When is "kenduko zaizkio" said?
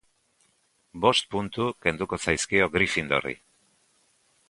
1.87-2.73